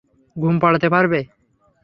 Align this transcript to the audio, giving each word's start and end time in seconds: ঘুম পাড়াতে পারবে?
ঘুম 0.35 0.55
পাড়াতে 0.59 0.87
পারবে? 0.89 1.19